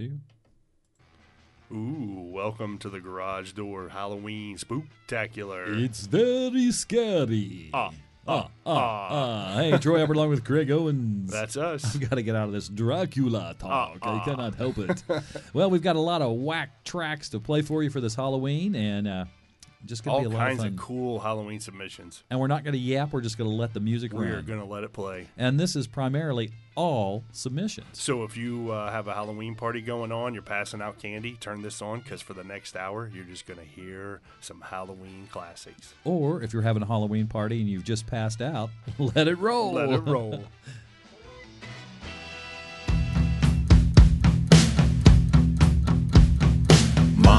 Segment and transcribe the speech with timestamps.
[0.00, 0.18] two.
[1.70, 5.78] Ooh, welcome to the garage door Halloween spooktacular.
[5.78, 7.68] It's very scary.
[7.74, 7.90] Ah,
[8.26, 9.54] ah, ah, ah.
[9.56, 11.30] Hey, Troy Albert along with Craig Owens.
[11.30, 11.94] That's us.
[11.94, 13.98] I've got to get out of this Dracula talk.
[14.00, 15.02] Ah, I cannot help it.
[15.52, 18.74] well, we've got a lot of whack tracks to play for you for this Halloween,
[18.74, 19.24] and uh,
[19.86, 22.22] just going All to be a lot kinds of of, cool Halloween submissions.
[22.30, 23.12] and we're not going to yap.
[23.12, 25.28] We're just going to let the music We're going to let it play.
[25.38, 27.86] And this is primarily all submissions.
[27.98, 31.62] So if you uh, have a Halloween party going on, you're passing out candy, turn
[31.62, 35.94] this on because for the next hour, you're just going to hear some Halloween classics.
[36.04, 39.72] Or if you're having a Halloween party and you've just passed out, let it roll.
[39.74, 40.44] Let it roll.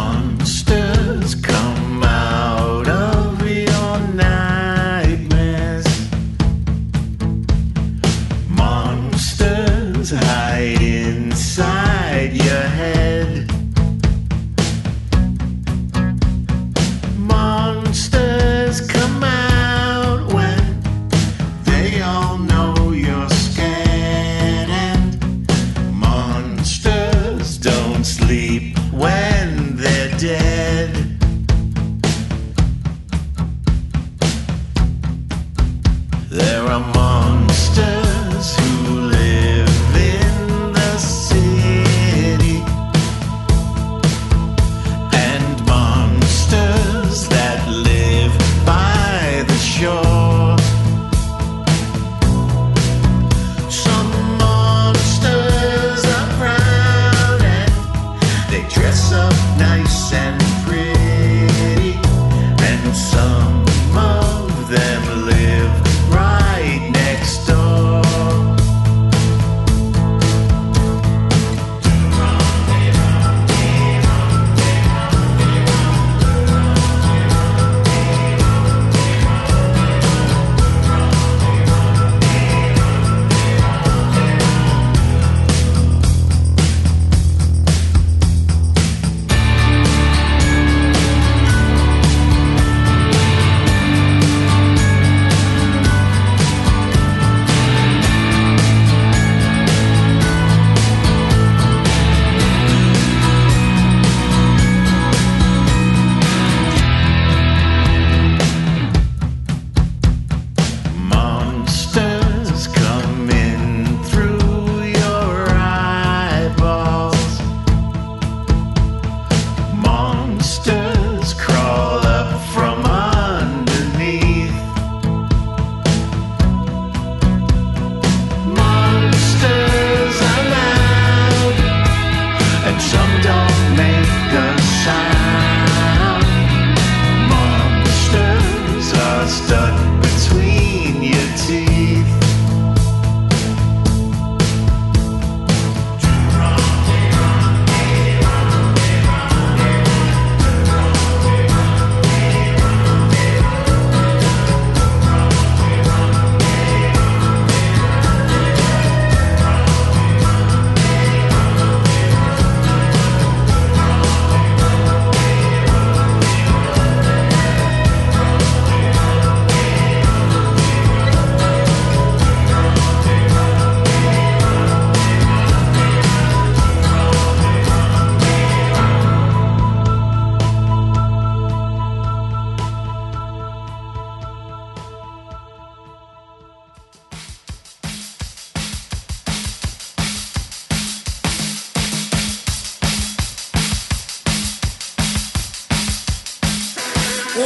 [0.02, 2.91] Monsters come out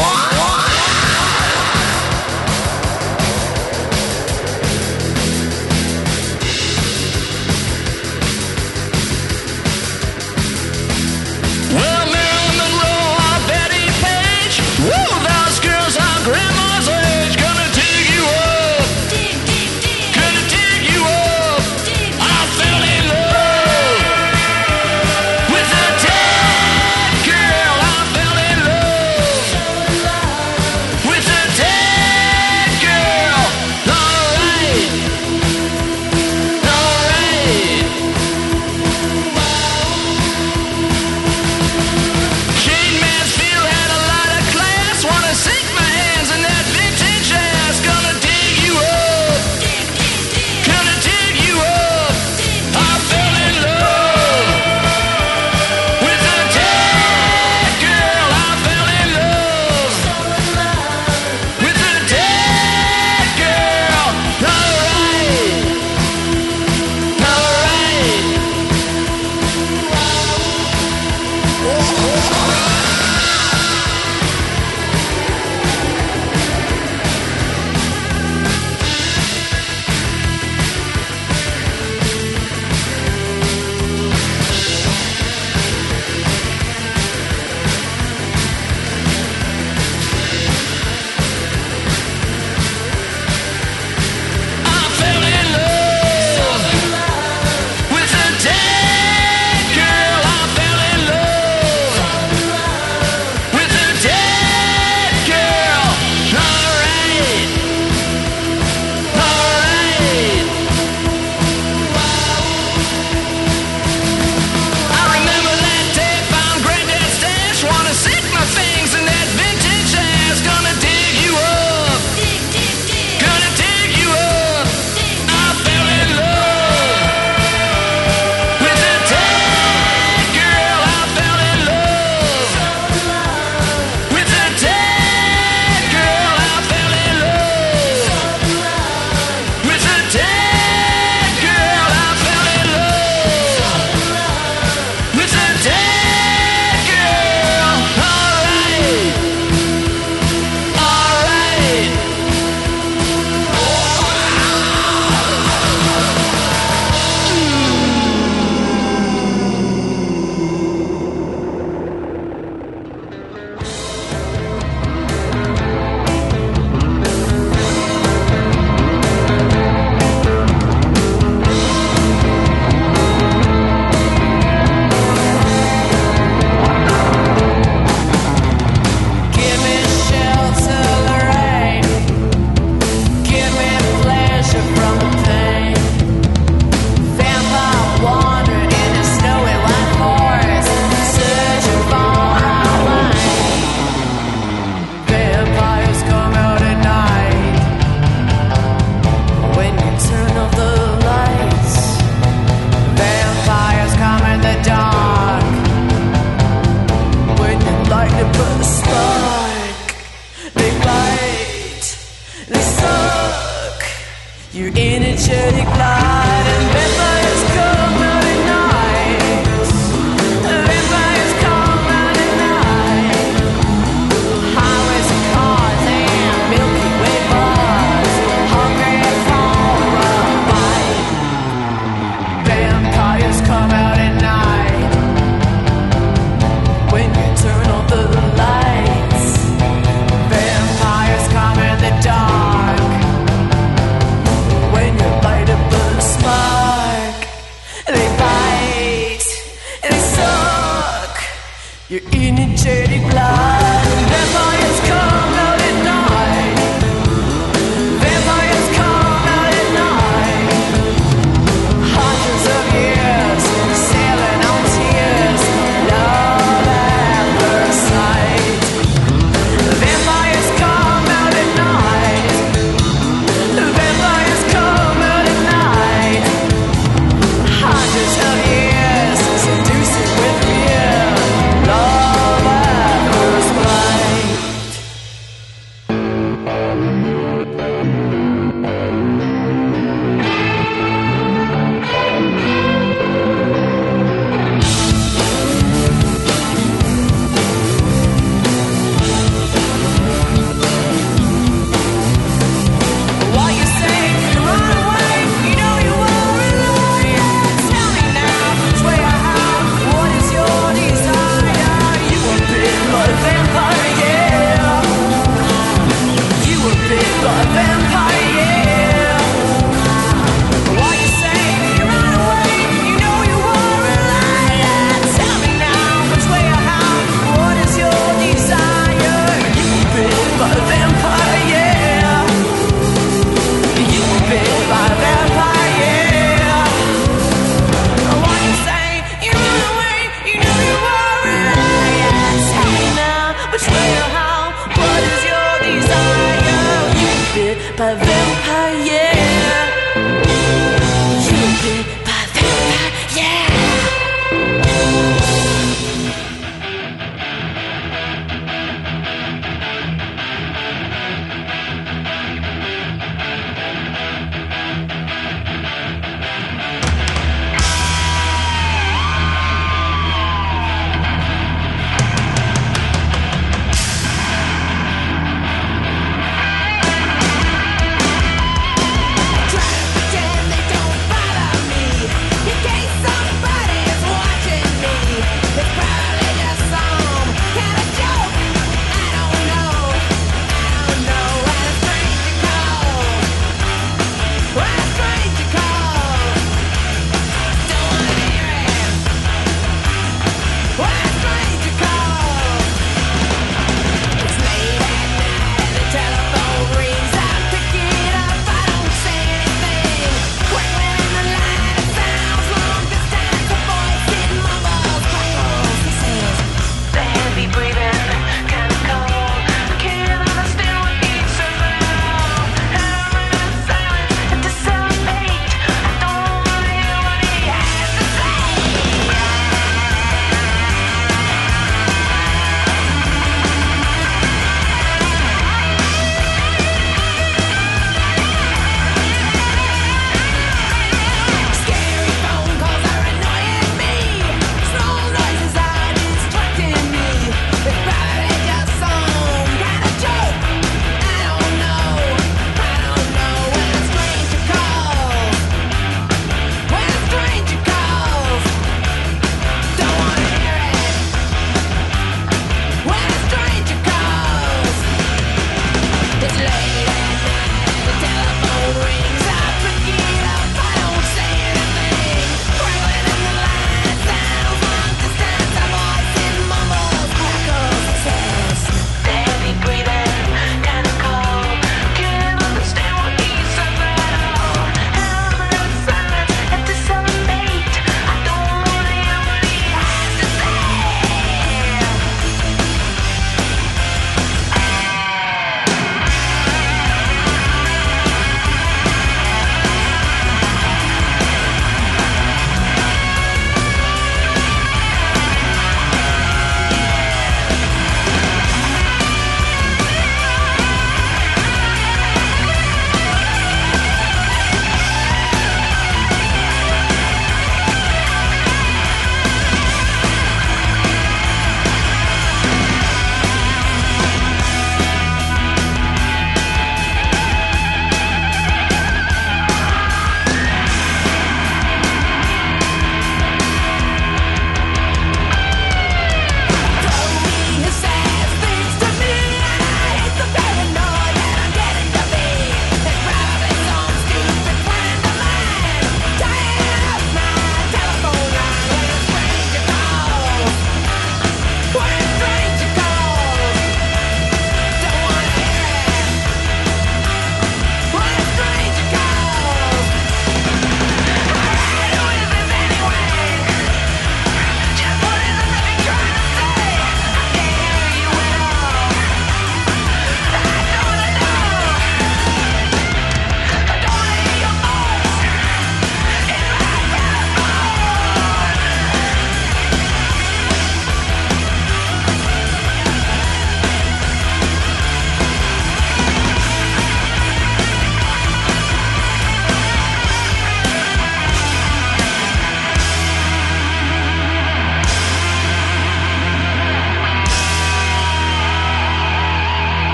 [0.00, 0.29] Well,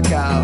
[0.00, 0.41] blackout,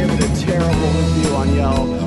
[0.00, 1.99] Give it a terrible review on Yelp.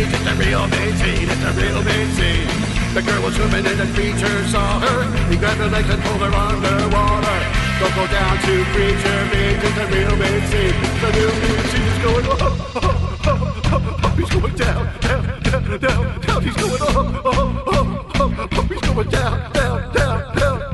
[0.00, 2.48] Creature it's a real big scene, it's a real big scene.
[2.96, 5.04] The girl was swimming and the creature saw her.
[5.28, 7.38] He grabbed her legs and pulled her underwater.
[7.76, 10.72] Don't go down to Creature Beach, it's a real big scene.
[11.04, 12.96] The real big scene is going oh, oh,
[13.28, 18.06] oh, oh, oh, he's going down, down, down, down, down, he's going oh, oh, oh,
[18.14, 20.20] oh, oh, he's going down, down, down,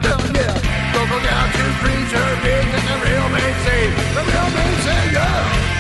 [0.07, 0.55] down, yeah.
[0.95, 3.91] Don't down to Creature Beach, it's a real big scene.
[3.91, 5.76] The real big scene, yeah.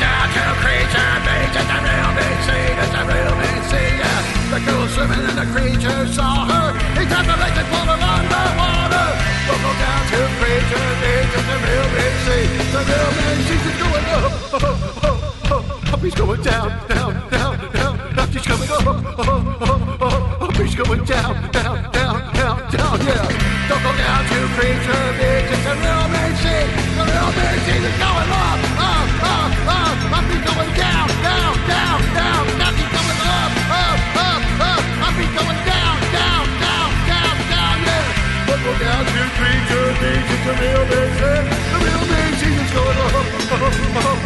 [0.00, 4.20] Down to creature beach, it's a real big scene, it's a real big scene, yeah.
[4.50, 6.66] The girl swimming and the creature saw her.
[6.98, 9.08] He grabbed her legs and pulled her underwater.
[9.46, 13.38] Don't down to creature beach, it's a real big scene, the real big
[13.70, 14.64] is going up, oh,
[15.02, 15.18] oh,
[15.50, 19.98] oh, oh, he's going down, down, down, down, down, he's coming up, oh, oh, oh,
[20.00, 20.29] oh,
[20.60, 23.68] oh, going down, down, down, down, down, yeah.
[23.68, 27.84] Don't go down to creature beach, it's a real big scene, the real big scene
[27.84, 32.92] is going up, up, up, up, up, he's going down, down, down, down, down, he's
[32.92, 38.44] going up, up, up, up, up, he's going down, down, down, down, down, yeah.
[38.44, 42.39] Don't go down to creature beach, it's a real big scene, the real big
[42.70, 44.18] is going up, up, up, up,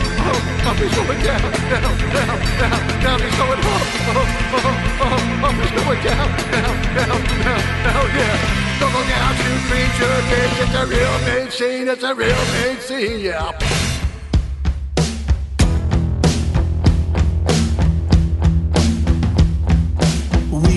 [0.67, 4.69] up, he's going down, down, down, down, down, he's going up, up, up,
[5.01, 8.81] up, up, he's going down, down, down, down, down, yeah.
[8.81, 12.81] Don't go down to creature beach, it's a real big scene, it's a real big
[12.81, 13.53] scene, yeah.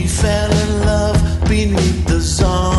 [0.07, 2.76] Fell in love beneath the zombie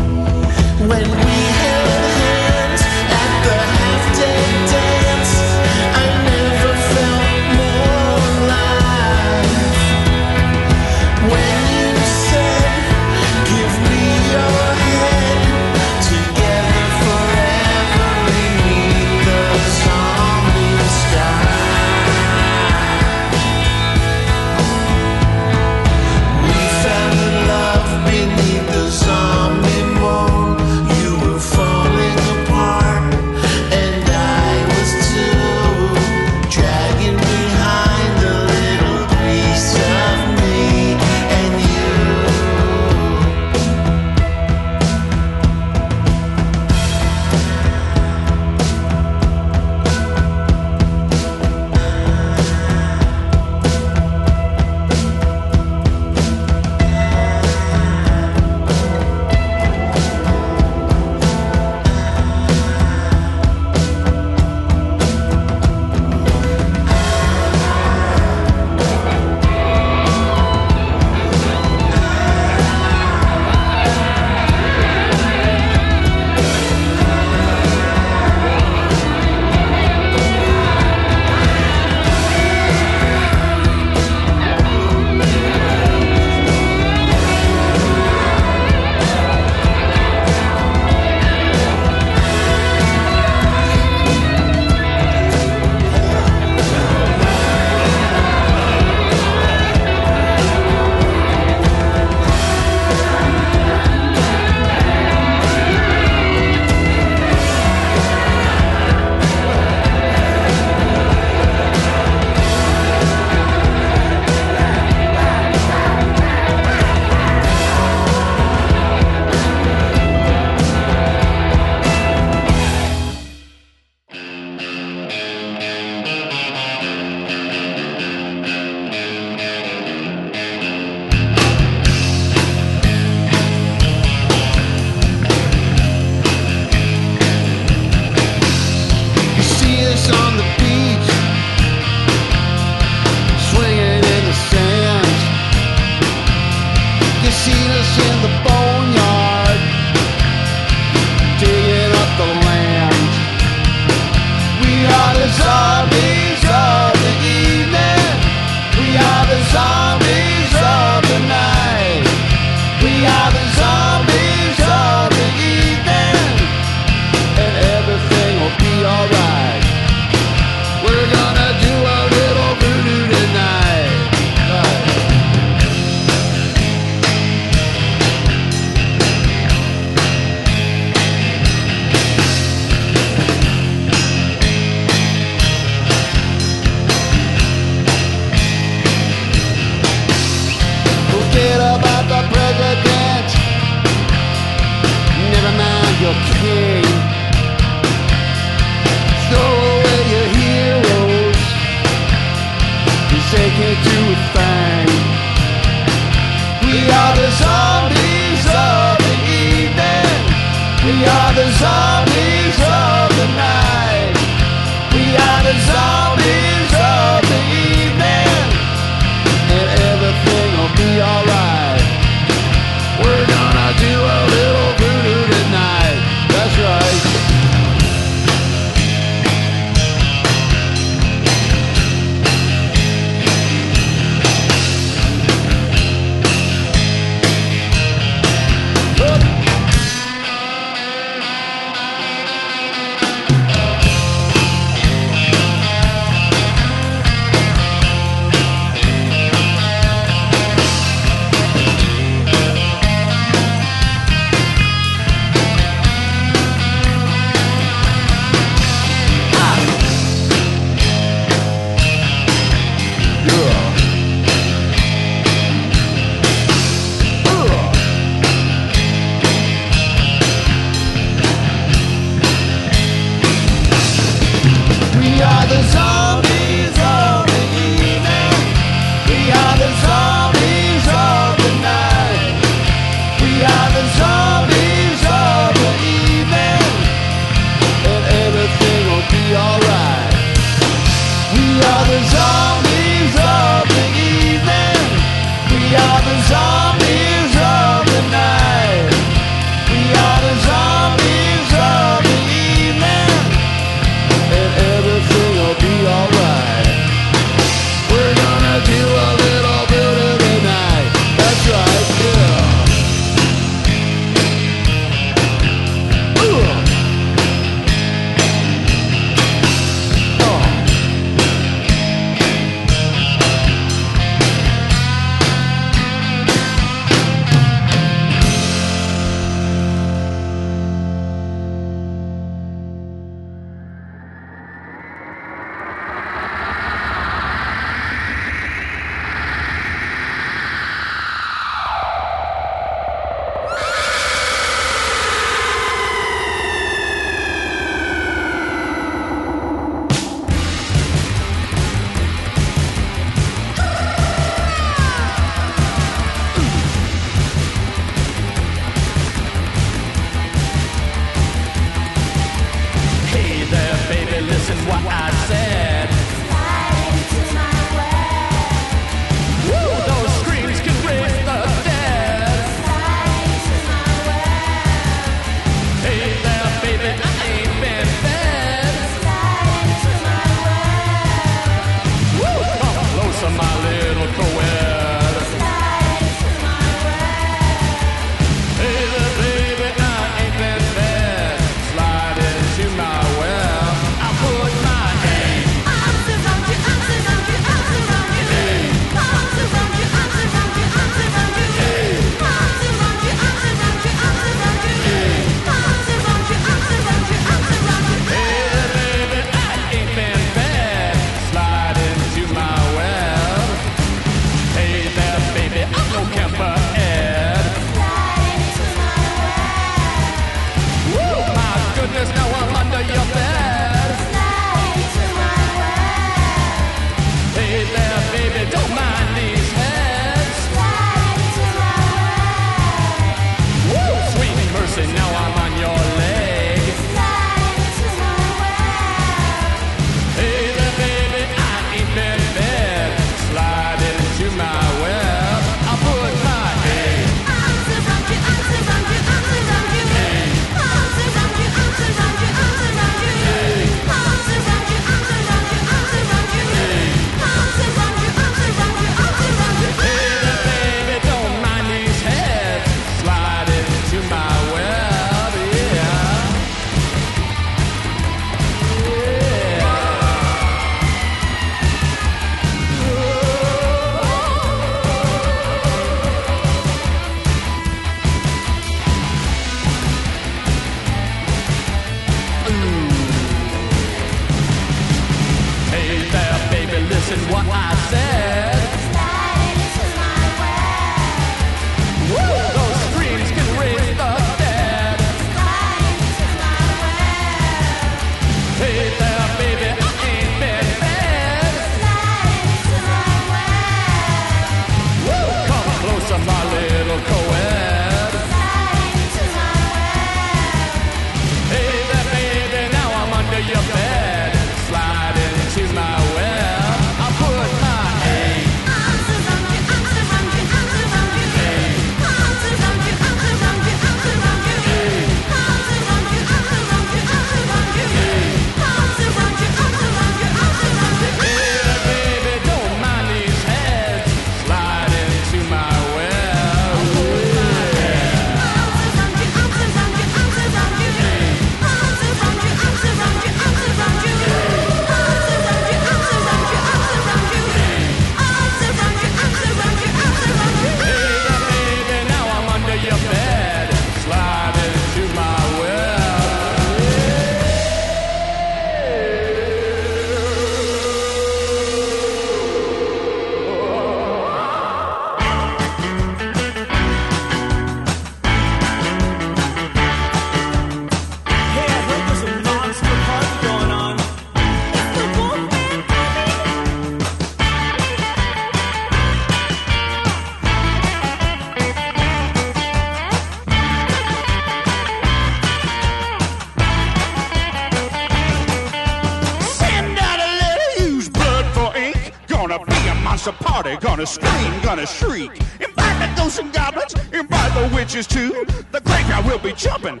[594.02, 595.30] gonna scream, gonna shriek.
[595.60, 598.44] Invite the ghosts and goblins, invite the witches too.
[598.72, 600.00] The graveyard will be jumping,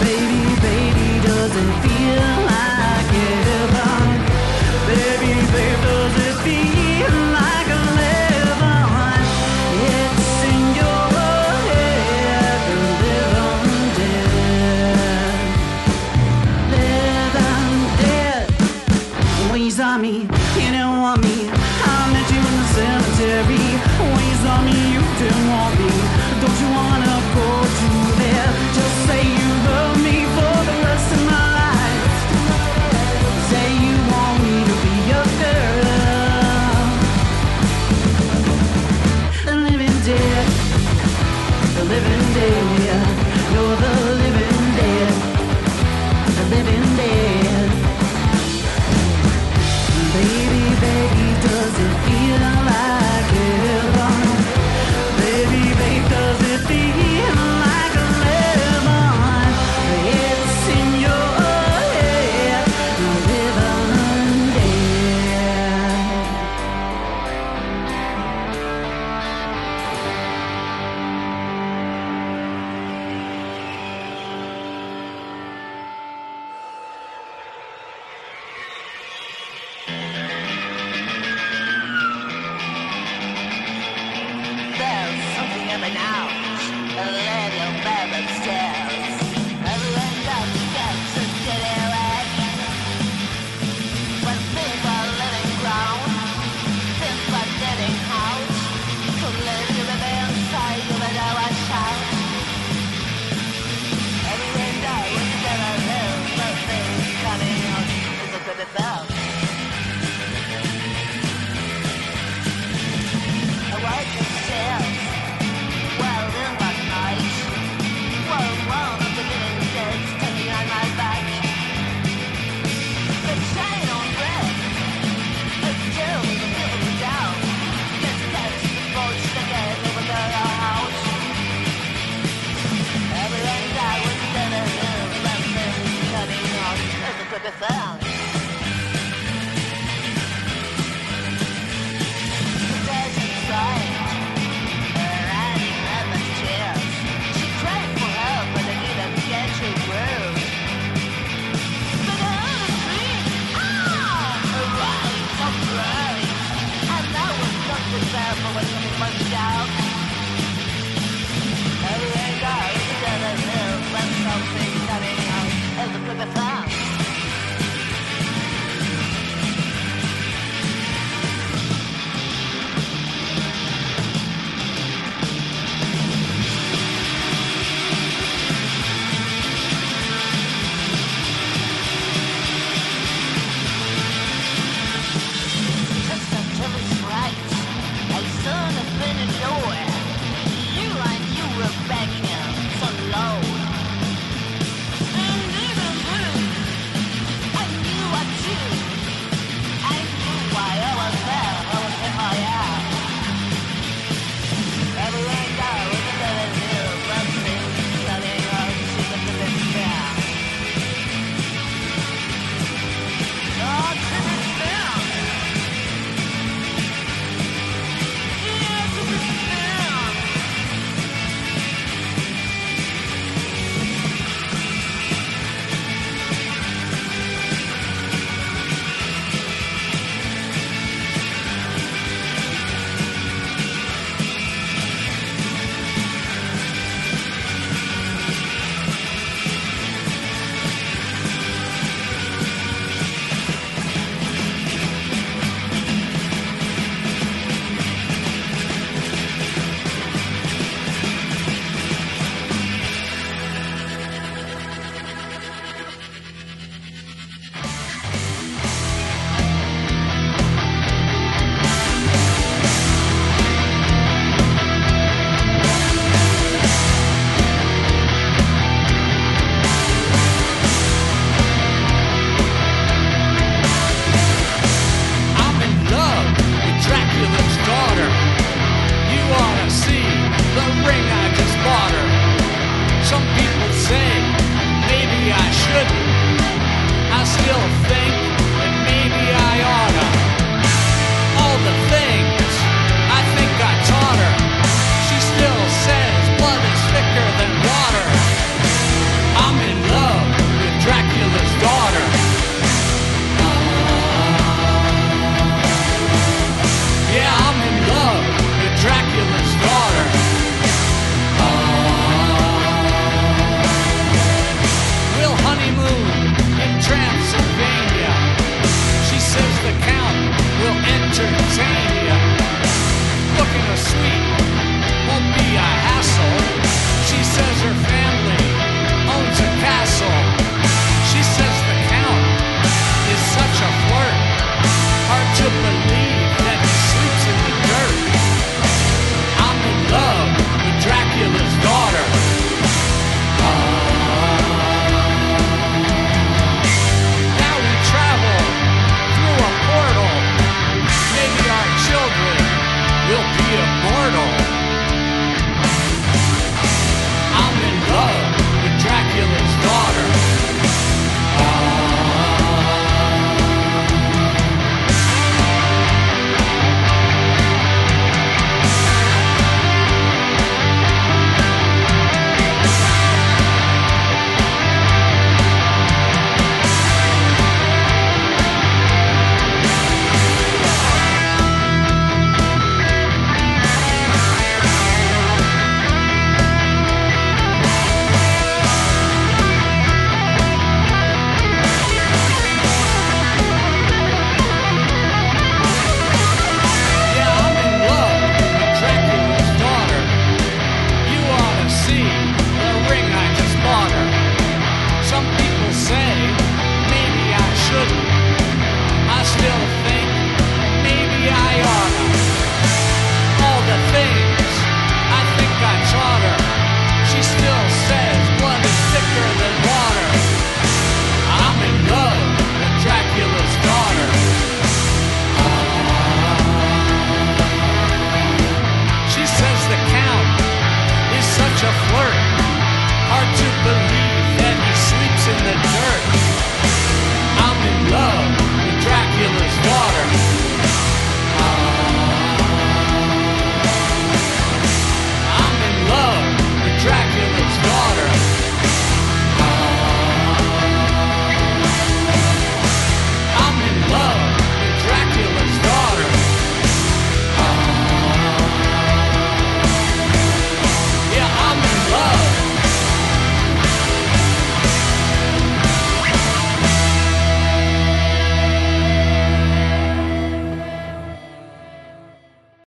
[0.00, 3.61] Baby, baby, does it feel like heaven?